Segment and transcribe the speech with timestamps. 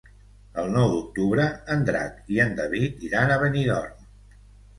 [0.61, 1.45] El nou d'octubre
[1.75, 4.11] en Drac i en David iran a Benidorm.